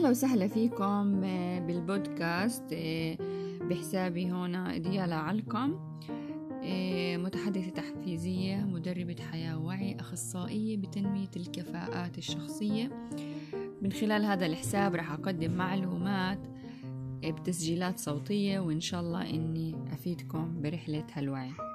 أهلا 0.00 0.10
وسهلا 0.10 0.48
فيكم 0.48 1.24
آه، 1.24 1.58
بالبودكاست 1.58 2.72
آه، 2.72 3.16
بحسابي 3.60 4.26
هنا 4.26 4.78
ديالا 4.78 5.14
علكم 5.14 5.78
آه، 6.64 7.16
متحدثة 7.16 7.70
تحفيزية 7.70 8.56
مدربة 8.56 9.16
حياة 9.30 9.58
ووعي 9.58 9.96
أخصائية 10.00 10.76
بتنمية 10.76 11.30
الكفاءات 11.36 12.18
الشخصية. 12.18 13.08
من 13.82 13.92
خلال 13.92 14.24
هذا 14.24 14.46
الحساب 14.46 14.94
راح 14.94 15.12
أقدم 15.12 15.50
معلومات 15.50 16.40
بتسجيلات 17.24 17.98
صوتية 17.98 18.60
وإن 18.60 18.80
شاء 18.80 19.00
الله 19.00 19.30
إني 19.30 19.74
أفيدكم 19.92 20.62
برحلة 20.62 21.06
هالوعي. 21.12 21.69